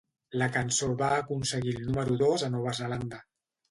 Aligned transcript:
La 0.41 0.47
cançó 0.55 0.89
va 1.03 1.11
aconseguir 1.19 1.77
el 1.77 1.87
número 1.93 2.19
dos 2.27 2.51
a 2.51 2.55
Nova 2.59 2.79
Zelanda. 2.83 3.27